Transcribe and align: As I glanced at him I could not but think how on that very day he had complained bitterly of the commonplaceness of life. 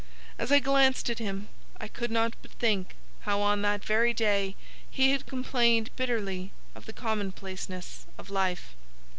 As 0.39 0.51
I 0.51 0.57
glanced 0.57 1.11
at 1.11 1.19
him 1.19 1.47
I 1.79 1.87
could 1.87 2.09
not 2.09 2.33
but 2.41 2.49
think 2.53 2.95
how 3.19 3.39
on 3.39 3.61
that 3.61 3.85
very 3.85 4.15
day 4.15 4.55
he 4.89 5.11
had 5.11 5.27
complained 5.27 5.91
bitterly 5.95 6.51
of 6.73 6.87
the 6.87 6.91
commonplaceness 6.93 8.07
of 8.17 8.31
life. 8.31 8.75